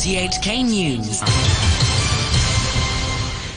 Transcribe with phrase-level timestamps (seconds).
[0.00, 1.20] RTHK News.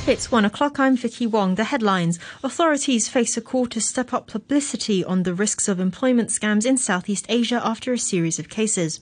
[0.05, 0.77] It's one o'clock.
[0.77, 1.55] I'm Vicky Wong.
[1.55, 2.19] The headlines.
[2.43, 6.77] Authorities face a call to step up publicity on the risks of employment scams in
[6.77, 9.00] Southeast Asia after a series of cases.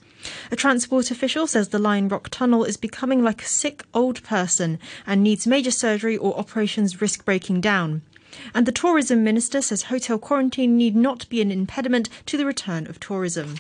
[0.52, 4.78] A transport official says the Lion Rock Tunnel is becoming like a sick old person
[5.08, 8.04] and needs major surgery or operations risk breaking down.
[8.54, 12.86] And the tourism minister says hotel quarantine need not be an impediment to the return
[12.86, 13.56] of tourism.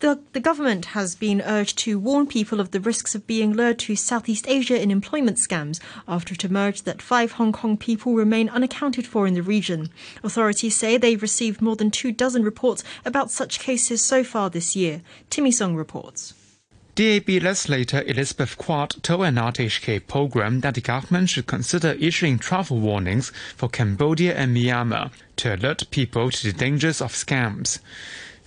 [0.00, 3.78] The, the, government has been urged to warn people of the risks of being lured
[3.80, 8.48] to Southeast Asia in employment scams after it emerged that five Hong Kong people remain
[8.48, 9.90] unaccounted for in the region.
[10.24, 14.74] Authorities say they've received more than two dozen reports about such cases so far this
[14.74, 15.02] year.
[15.28, 16.32] Timmy Song reports.
[16.94, 22.78] DAB legislator Elizabeth Quat told an RTHK program that the government should consider issuing travel
[22.78, 27.80] warnings for Cambodia and Myanmar to alert people to the dangers of scams.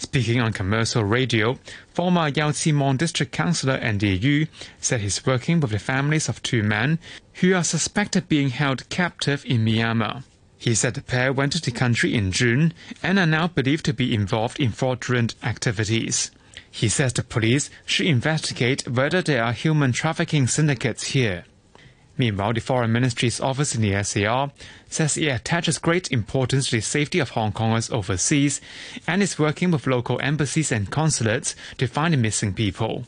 [0.03, 1.57] Speaking on commercial radio,
[1.93, 4.47] former Yau Tsim district councillor Andy Yu
[4.81, 6.99] said he's working with the families of two men
[7.35, 10.23] who are suspected being held captive in Myanmar.
[10.57, 13.93] He said the pair went to the country in June and are now believed to
[13.93, 16.31] be involved in fraudulent activities.
[16.69, 21.45] He says the police should investigate whether there are human trafficking syndicates here.
[22.17, 24.51] Meanwhile, the Foreign Ministry's office in the SAR
[24.89, 28.61] says it attaches great importance to the safety of Hong Kongers overseas
[29.07, 33.05] and is working with local embassies and consulates to find the missing people.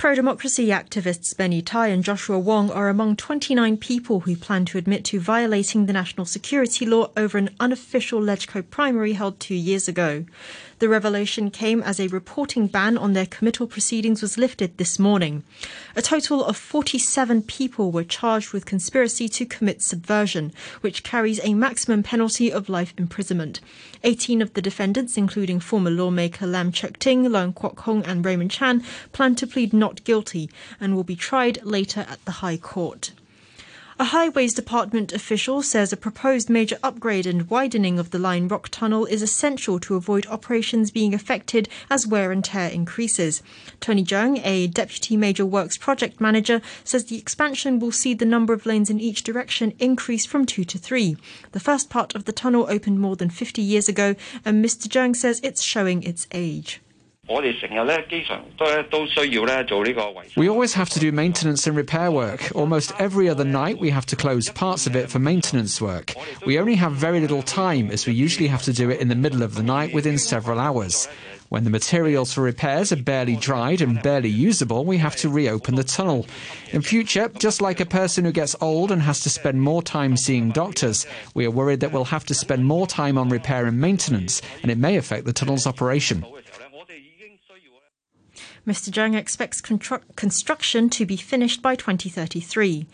[0.00, 4.78] Pro democracy activists Benny Tai and Joshua Wong are among 29 people who plan to
[4.78, 9.88] admit to violating the national security law over an unofficial LegCo primary held two years
[9.88, 10.24] ago.
[10.80, 15.44] The revelation came as a reporting ban on their committal proceedings was lifted this morning.
[15.94, 21.52] A total of 47 people were charged with conspiracy to commit subversion, which carries a
[21.52, 23.60] maximum penalty of life imprisonment.
[24.04, 28.50] 18 of the defendants, including former lawmaker Lam Cheuk Ting, Leung Kwok Hung, and Raymond
[28.50, 30.48] Chan, plan to plead not guilty
[30.80, 33.12] and will be tried later at the High Court.
[34.00, 38.70] A Highways Department official says a proposed major upgrade and widening of the Lion Rock
[38.70, 43.42] Tunnel is essential to avoid operations being affected as wear and tear increases.
[43.78, 48.54] Tony Jung, a Deputy Major Works Project Manager, says the expansion will see the number
[48.54, 51.18] of lanes in each direction increase from two to three.
[51.52, 54.14] The first part of the tunnel opened more than 50 years ago,
[54.46, 54.90] and Mr.
[54.92, 56.80] Jung says it's showing its age.
[60.36, 62.50] We always have to do maintenance and repair work.
[62.56, 66.12] Almost every other night, we have to close parts of it for maintenance work.
[66.44, 69.14] We only have very little time, as we usually have to do it in the
[69.14, 71.06] middle of the night within several hours.
[71.50, 75.74] When the materials for repairs are barely dried and barely usable, we have to reopen
[75.74, 76.26] the tunnel.
[76.72, 80.16] In future, just like a person who gets old and has to spend more time
[80.16, 83.80] seeing doctors, we are worried that we'll have to spend more time on repair and
[83.80, 86.24] maintenance, and it may affect the tunnel's operation.
[88.66, 88.94] Mr.
[88.94, 92.86] Jung expects construction to be finished by 2033.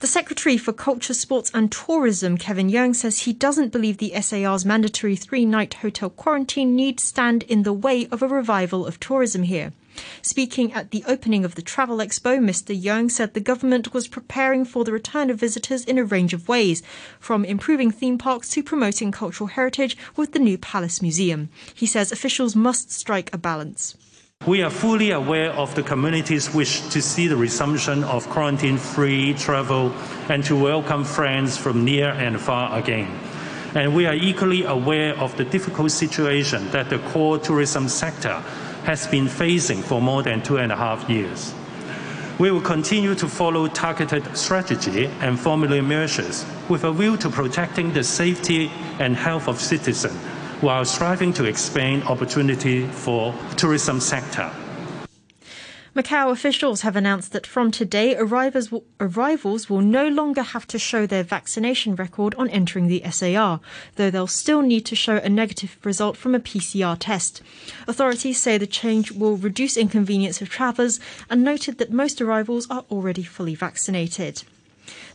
[0.00, 4.64] The Secretary for Culture, Sports and Tourism, Kevin Yeung, says he doesn't believe the SAR's
[4.64, 9.42] mandatory three night hotel quarantine need stand in the way of a revival of tourism
[9.42, 9.72] here.
[10.22, 12.80] Speaking at the opening of the Travel Expo, Mr.
[12.80, 16.46] Yeung said the government was preparing for the return of visitors in a range of
[16.46, 16.80] ways,
[17.18, 21.48] from improving theme parks to promoting cultural heritage with the new Palace Museum.
[21.74, 23.96] He says officials must strike a balance.
[24.48, 29.34] We are fully aware of the community's wish to see the resumption of quarantine free
[29.34, 29.92] travel
[30.30, 33.10] and to welcome friends from near and far again.
[33.74, 38.42] And we are equally aware of the difficult situation that the core tourism sector
[38.84, 41.52] has been facing for more than two and a half years.
[42.38, 47.92] We will continue to follow targeted strategy and formulate measures with a view to protecting
[47.92, 50.16] the safety and health of citizens
[50.60, 54.50] while striving to expand opportunity for tourism sector.
[55.98, 60.78] Macau officials have announced that from today, arrivals will, arrivals will no longer have to
[60.78, 63.58] show their vaccination record on entering the SAR,
[63.96, 67.42] though they'll still need to show a negative result from a PCR test.
[67.88, 72.84] Authorities say the change will reduce inconvenience of travellers and noted that most arrivals are
[72.92, 74.44] already fully vaccinated.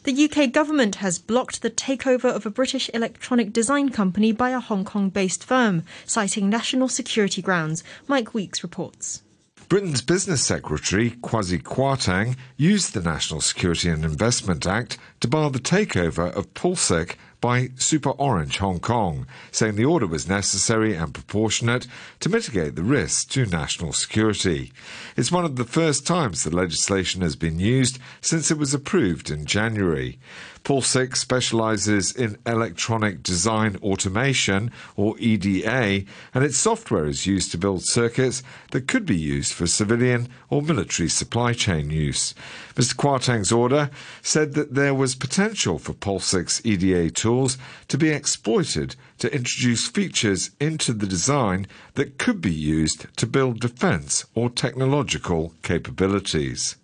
[0.03, 4.59] The UK government has blocked the takeover of a British electronic design company by a
[4.59, 7.85] Hong Kong based firm, citing national security grounds.
[8.05, 9.23] Mike Weeks reports.
[9.69, 15.59] Britain's Business Secretary, Kwasi Kwarteng, used the National Security and Investment Act to bar the
[15.59, 21.85] takeover of Pulsic by Super Orange Hong Kong, saying the order was necessary and proportionate
[22.21, 24.71] to mitigate the risks to national security.
[25.17, 29.29] It's one of the first times the legislation has been used since it was approved
[29.29, 30.19] in January.
[30.63, 37.83] Pulsic specializes in electronic design automation, or EDA, and its software is used to build
[37.83, 42.33] circuits that could be used for civilian or military supply chain use.
[42.75, 42.95] Mr.
[42.95, 43.89] Kwarteng's order
[44.21, 47.57] said that there was potential for Pulsic's EDA tools
[47.89, 53.60] to be exploited to introduce features into the design that could be used to build
[53.60, 56.77] defense or technological capabilities.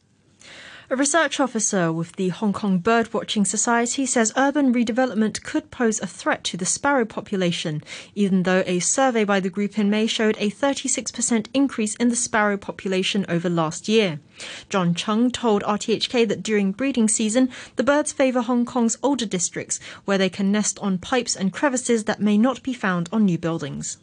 [0.91, 6.07] A research officer with the Hong Kong Birdwatching Society says urban redevelopment could pose a
[6.07, 7.83] threat to the sparrow population,
[8.15, 12.15] even though a survey by the group in May showed a 36% increase in the
[12.15, 14.19] sparrow population over last year.
[14.68, 19.80] John Chung told RTHK that during breeding season, the birds favour Hong Kong's older districts,
[20.06, 23.38] where they can nest on pipes and crevices that may not be found on new
[23.38, 24.00] buildings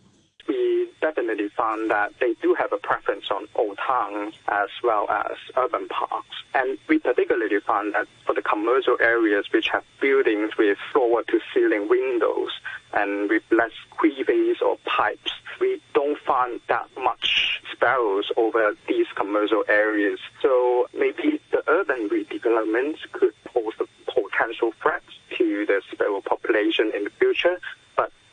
[1.56, 6.36] found that they do have a preference on old towns as well as urban parks.
[6.54, 11.40] And we particularly found that for the commercial areas which have buildings with floor to
[11.52, 12.50] ceiling windows
[12.92, 19.64] and with less crevices or pipes, we don't find that much sparrows over these commercial
[19.68, 20.18] areas.
[20.42, 25.02] So maybe the urban redevelopment could pose a potential threat
[25.36, 27.60] to the sparrow population in the future,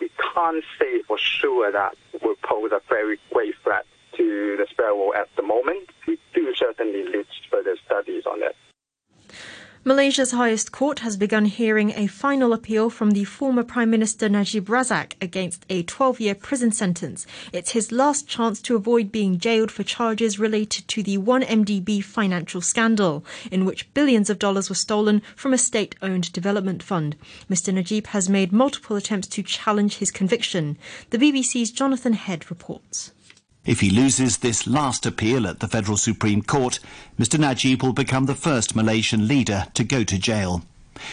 [0.04, 3.86] we can't say for sure that will pose a very great threat
[4.18, 5.90] to the sparrow at the moment.
[6.06, 8.56] We do certainly need further studies on it.
[9.94, 14.66] Malaysia's highest court has begun hearing a final appeal from the former Prime Minister Najib
[14.66, 17.28] Razak against a 12 year prison sentence.
[17.52, 22.60] It's his last chance to avoid being jailed for charges related to the 1MDB financial
[22.60, 27.16] scandal, in which billions of dollars were stolen from a state owned development fund.
[27.48, 27.72] Mr.
[27.72, 30.76] Najib has made multiple attempts to challenge his conviction.
[31.12, 33.12] The BBC's Jonathan Head reports.
[33.66, 36.80] If he loses this last appeal at the Federal Supreme Court,
[37.18, 40.64] Mr Najib will become the first Malaysian leader to go to jail.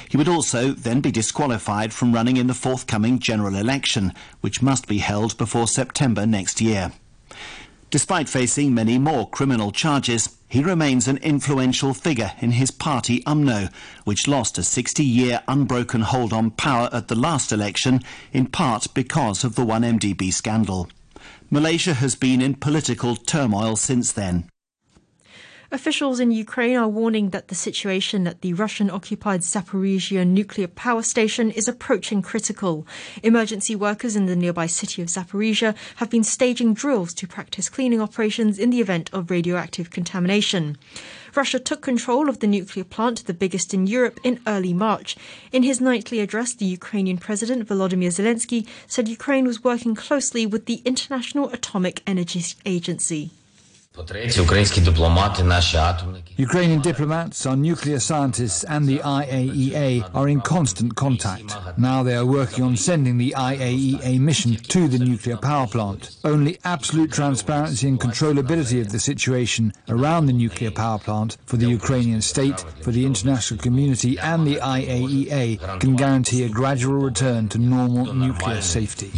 [0.09, 4.89] He would also then be disqualified from running in the forthcoming general election, which must
[4.89, 6.91] be held before September next year.
[7.89, 13.73] Despite facing many more criminal charges, he remains an influential figure in his party UMNO,
[14.05, 18.01] which lost a 60-year unbroken hold on power at the last election,
[18.33, 20.89] in part because of the 1MDB scandal.
[21.53, 24.49] Malaysia has been in political turmoil since then.
[25.73, 31.03] Officials in Ukraine are warning that the situation at the Russian occupied Zaporizhia nuclear power
[31.03, 32.87] station is approaching critical.
[33.25, 38.01] Emergency workers in the nearby city of Zaporizhia have been staging drills to practice cleaning
[38.01, 40.77] operations in the event of radioactive contamination.
[41.35, 45.17] Russia took control of the nuclear plant, the biggest in Europe, in early March.
[45.53, 50.67] In his nightly address, the Ukrainian President Volodymyr Zelensky said Ukraine was working closely with
[50.67, 53.31] the International Atomic Energy Agency.
[56.37, 61.57] Ukrainian diplomats, our nuclear scientists, and the IAEA are in constant contact.
[61.77, 66.17] Now they are working on sending the IAEA mission to the nuclear power plant.
[66.25, 71.67] Only absolute transparency and controllability of the situation around the nuclear power plant for the
[71.67, 77.59] Ukrainian state, for the international community, and the IAEA can guarantee a gradual return to
[77.59, 79.11] normal nuclear safety.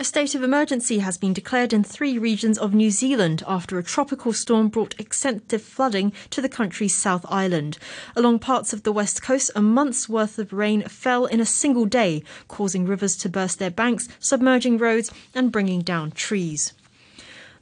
[0.00, 3.82] A state of emergency has been declared in three regions of New Zealand after a
[3.82, 7.78] tropical storm brought extensive flooding to the country's South Island.
[8.14, 11.84] Along parts of the west coast, a month's worth of rain fell in a single
[11.84, 16.74] day, causing rivers to burst their banks, submerging roads, and bringing down trees.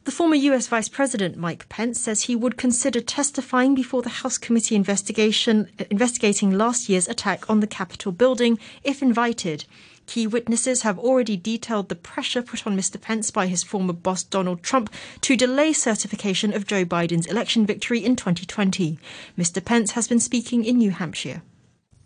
[0.05, 4.37] The former US Vice President Mike Pence says he would consider testifying before the House
[4.37, 9.65] committee investigation investigating last year's attack on the Capitol building if invited.
[10.07, 13.01] Key witnesses have already detailed the pressure put on Mr.
[13.01, 18.05] Pence by his former boss Donald Trump to delay certification of Joe Biden's election victory
[18.05, 18.99] in 2020.
[19.37, 19.65] Mr.
[19.65, 21.43] Pence has been speaking in New Hampshire.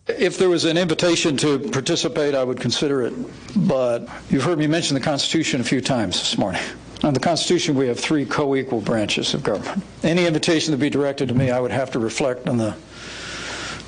[0.08, 3.14] If there was an invitation to participate, I would consider it.
[3.54, 6.62] But you've heard me mention the Constitution a few times this morning.
[7.02, 9.82] On the Constitution, we have three co equal branches of government.
[10.02, 12.74] Any invitation to be directed to me, I would have to reflect on the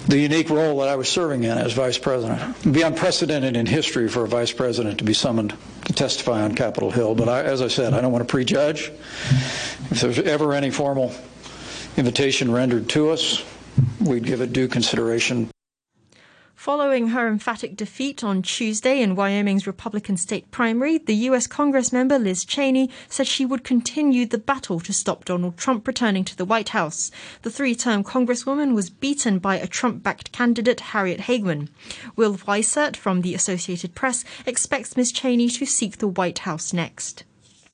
[0.06, 2.40] the unique role that I was serving in as vice president.
[2.59, 5.54] It would be unprecedented in history for a vice president to be summoned
[5.85, 7.14] to testify on Capitol Hill.
[7.14, 8.90] But I, as I said, I don't want to prejudge.
[9.90, 11.14] If there's ever any formal
[11.97, 13.44] invitation rendered to us,
[14.00, 15.50] we'd give it due consideration.
[16.62, 21.49] Following her emphatic defeat on Tuesday in Wyoming's Republican state primary, the U.S.
[21.49, 26.25] Congress member Liz Cheney said she would continue the battle to stop Donald Trump returning
[26.25, 27.11] to the White House.
[27.42, 31.69] The three term Congresswoman was beaten by a Trump backed candidate, Harriet Hageman.
[32.14, 35.11] Will Weissert from the Associated Press expects Ms.
[35.11, 37.25] Cheney to seek the White House next.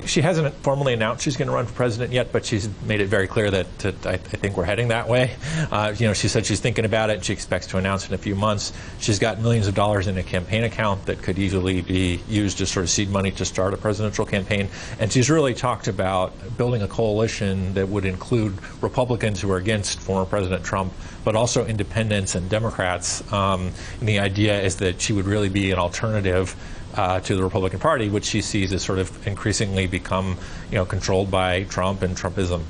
[0.05, 3.09] She hasn't formally announced she's going to run for president yet, but she's made it
[3.09, 5.35] very clear that, I, I, think we're heading that way.
[5.73, 7.25] Uh, you know, she said she's thinking about it.
[7.25, 8.73] She expects to announce in a few months.
[9.01, 12.71] She's got millions of dollars in a campaign account that could easily be used as
[12.71, 14.69] sort of seed money to start a presidential campaign.
[15.01, 19.99] And she's really talked about building a coalition that would include Republicans who are against
[19.99, 20.93] former President Trump,
[21.25, 23.31] but also independents and Democrats.
[23.33, 26.55] Um, and the idea is that she would really be an alternative
[26.99, 30.37] uh, to the Republican Party, which she sees as sort of increasingly become,
[30.71, 32.63] you know, controlled by Trump and Trumpism.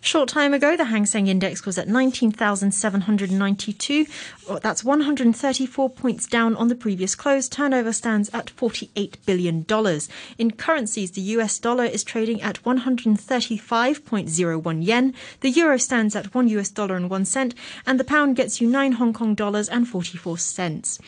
[0.00, 4.06] Short time ago, the Hang Seng Index was at 19,792.
[4.62, 7.48] That's 134 points down on the previous close.
[7.48, 9.66] Turnover stands at $48 billion.
[10.38, 15.14] In currencies, the US dollar is trading at 135.01 yen.
[15.40, 17.56] The euro stands at 1 US dollar and 1 cent.
[17.84, 21.00] And the pound gets you 9 Hong Kong dollars and 44 cents.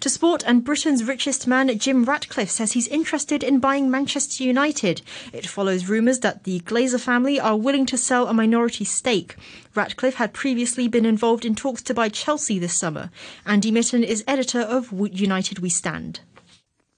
[0.00, 5.02] To sport, and Britain's richest man, Jim Ratcliffe, says he's interested in buying Manchester United.
[5.32, 9.36] It follows rumours that the Glazer family are willing to sell a minority stake.
[9.74, 13.10] Ratcliffe had previously been involved in talks to buy Chelsea this summer.
[13.46, 16.20] Andy Mitten is editor of United We Stand.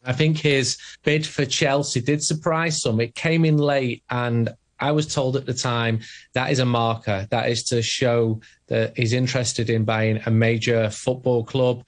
[0.05, 3.01] I think his bid for Chelsea did surprise some.
[3.01, 4.51] It came in late, and
[4.81, 6.01] I was told at the time
[6.35, 7.27] that is a marker.
[7.31, 11.85] That is to show that he's interested in buying a major football club.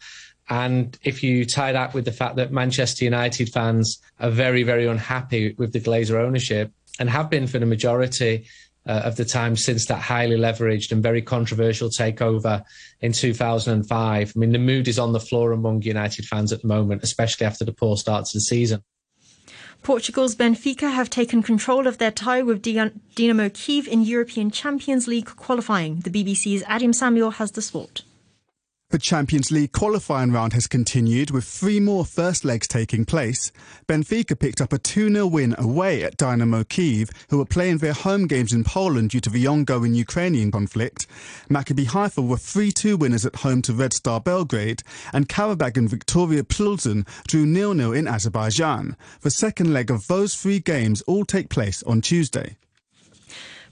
[0.51, 4.87] And if you tie that with the fact that Manchester United fans are very, very
[4.87, 8.47] unhappy with the Glazer ownership and have been for the majority
[8.85, 12.65] uh, of the time since that highly leveraged and very controversial takeover
[13.01, 14.33] in 2005.
[14.35, 17.47] I mean, the mood is on the floor among United fans at the moment, especially
[17.47, 18.83] after the poor start to the season.
[19.83, 25.37] Portugal's Benfica have taken control of their tie with Dinamo Kiev in European Champions League
[25.37, 26.01] qualifying.
[26.01, 28.03] The BBC's Adam Samuel has the sport.
[28.91, 33.53] The Champions League qualifying round has continued with three more first legs taking place.
[33.87, 38.27] Benfica picked up a 2-0 win away at Dynamo Kiev, who were playing their home
[38.27, 41.07] games in Poland due to the ongoing Ukrainian conflict.
[41.49, 44.83] Maccabi Haifa were 3-2 winners at home to Red Star Belgrade,
[45.13, 48.97] and Qarabag and Viktoria Plzeň drew 0-0 in Azerbaijan.
[49.21, 52.57] The second leg of those three games all take place on Tuesday.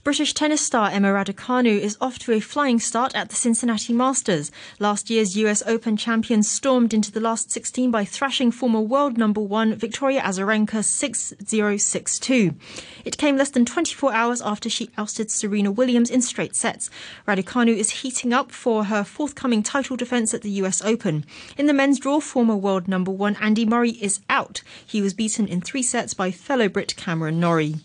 [0.01, 4.49] British tennis star Emma Raducanu is off to a flying start at the Cincinnati Masters.
[4.79, 9.41] Last year's US Open champion stormed into the last 16 by thrashing former world number
[9.41, 12.55] one Victoria Azarenka 6-0-6-2.
[13.03, 16.89] It came less than 24 hours after she ousted Serena Williams in straight sets.
[17.27, 21.25] Raducanu is heating up for her forthcoming title defense at the US Open.
[21.57, 24.63] In the men's draw, former world number one Andy Murray is out.
[24.85, 27.75] He was beaten in three sets by fellow Brit Cameron Norrie.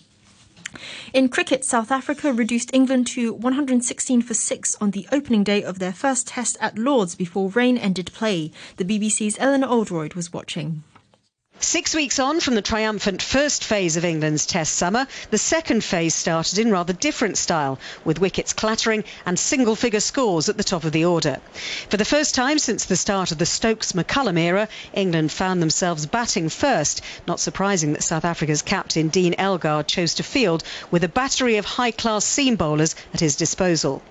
[1.13, 5.79] In cricket, South Africa reduced England to 116 for 6 on the opening day of
[5.79, 8.51] their first test at Lords before rain ended play.
[8.77, 10.83] The BBC's Eleanor Oldroyd was watching.
[11.61, 16.15] Six weeks on from the triumphant first phase of England's Test summer, the second phase
[16.15, 20.85] started in rather different style, with wickets clattering and single figure scores at the top
[20.85, 21.41] of the order.
[21.89, 26.07] For the first time since the start of the Stokes McCullum era, England found themselves
[26.07, 27.01] batting first.
[27.27, 31.65] Not surprising that South Africa's captain Dean Elgar chose to field with a battery of
[31.65, 34.03] high class seam bowlers at his disposal.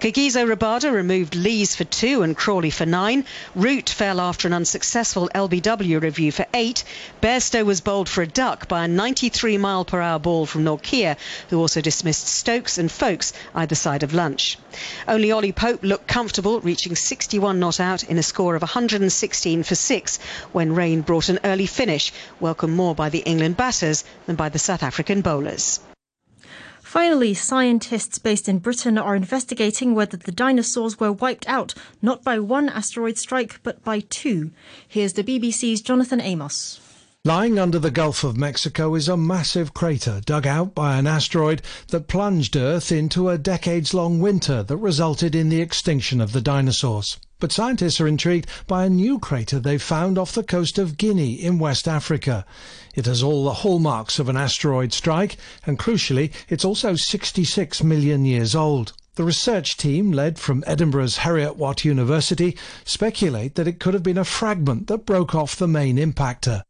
[0.00, 3.24] Kagiso Rabada removed Lees for two and Crawley for nine.
[3.54, 6.84] Root fell after an unsuccessful LBW review for eight.
[7.22, 11.16] Bairstow was bowled for a duck by a 93 mile per hour ball from Nortje,
[11.48, 14.58] who also dismissed Stokes and Foakes either side of lunch.
[15.06, 19.74] Only Ollie Pope looked comfortable, reaching 61 not out in a score of 116 for
[19.74, 20.18] 6
[20.52, 24.58] when rain brought an early finish, welcomed more by the England batters than by the
[24.58, 25.80] South African bowlers.
[26.90, 32.36] Finally, scientists based in Britain are investigating whether the dinosaurs were wiped out not by
[32.36, 34.50] one asteroid strike but by two.
[34.88, 36.80] Here's the BBC's Jonathan Amos.
[37.24, 41.62] Lying under the Gulf of Mexico is a massive crater dug out by an asteroid
[41.90, 46.40] that plunged Earth into a decades long winter that resulted in the extinction of the
[46.40, 47.18] dinosaurs.
[47.40, 51.32] But scientists are intrigued by a new crater they've found off the coast of Guinea
[51.32, 52.44] in West Africa.
[52.94, 58.26] It has all the hallmarks of an asteroid strike, and crucially, it's also 66 million
[58.26, 58.92] years old.
[59.14, 64.18] The research team, led from Edinburgh's Heriot Watt University, speculate that it could have been
[64.18, 66.62] a fragment that broke off the main impactor.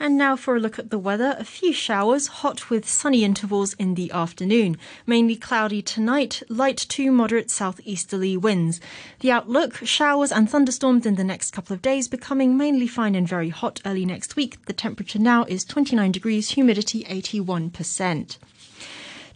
[0.00, 1.36] And now for a look at the weather.
[1.38, 4.76] A few showers, hot with sunny intervals in the afternoon.
[5.06, 8.80] Mainly cloudy tonight, light to moderate southeasterly winds.
[9.20, 13.28] The outlook showers and thunderstorms in the next couple of days, becoming mainly fine and
[13.28, 14.64] very hot early next week.
[14.66, 18.38] The temperature now is 29 degrees, humidity 81%.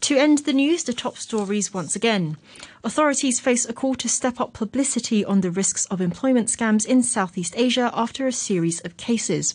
[0.03, 2.37] To end the news, the top stories once again.
[2.85, 7.03] Authorities face a call to step up publicity on the risks of employment scams in
[7.03, 9.55] Southeast Asia after a series of cases.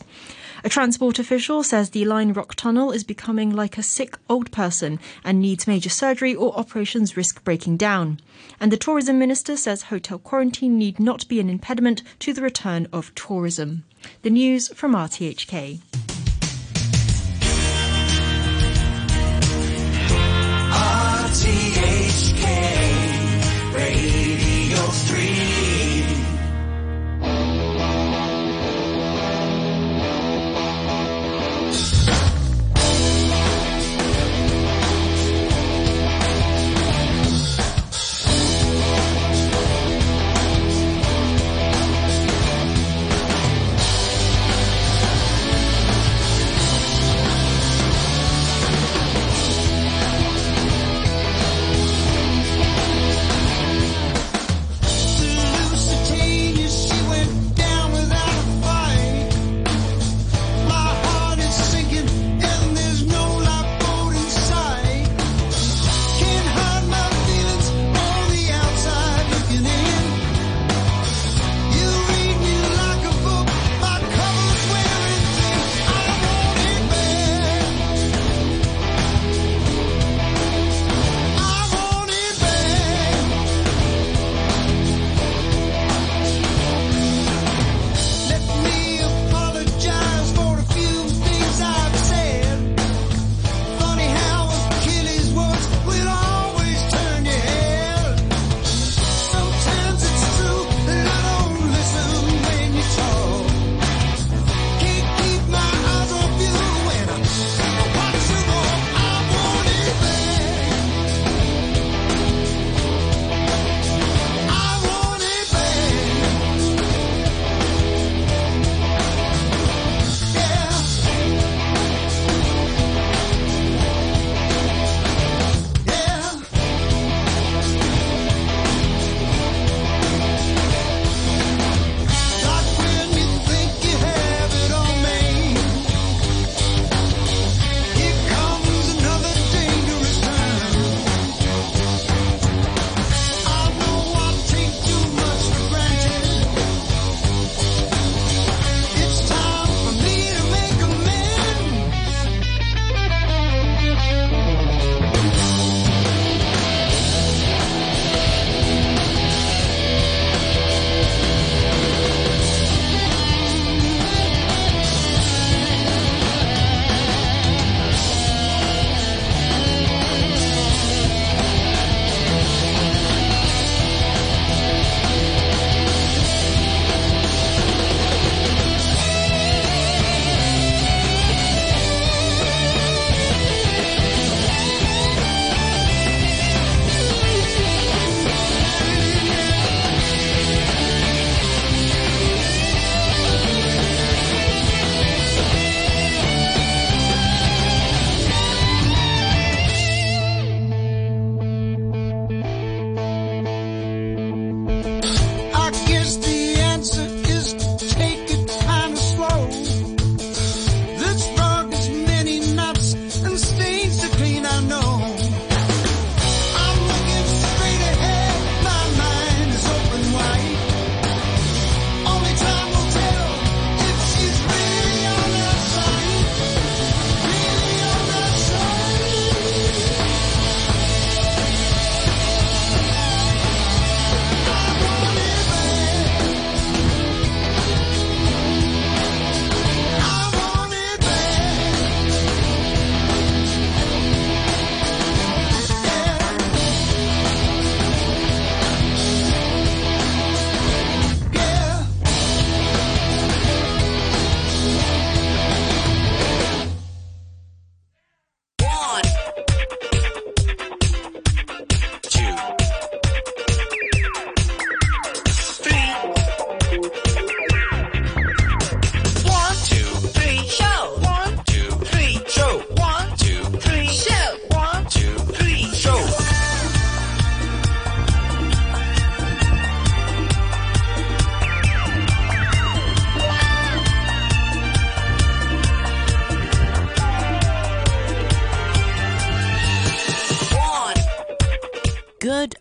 [0.63, 4.99] A transport official says the Lion Rock Tunnel is becoming like a sick old person
[5.23, 8.19] and needs major surgery or operations risk breaking down.
[8.59, 12.87] And the tourism minister says hotel quarantine need not be an impediment to the return
[12.93, 13.85] of tourism.
[14.21, 15.81] The news from RTHK.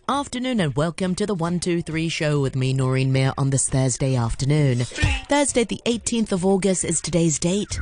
[0.09, 4.79] Afternoon and welcome to the 123 show with me, Noreen Mayer, on this Thursday afternoon.
[4.79, 7.79] Thursday, the 18th of August, is today's date.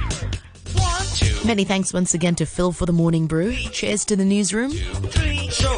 [1.43, 3.53] Many thanks once again to Phil for the morning brew.
[3.53, 4.71] Cheers to the newsroom.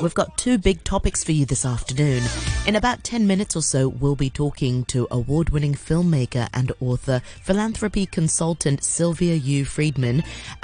[0.02, 2.22] We've got two big topics for you this afternoon.
[2.68, 7.22] In about 10 minutes or so, we'll be talking to award winning filmmaker and author,
[7.42, 10.24] philanthropy consultant Sylvia Yu Friedman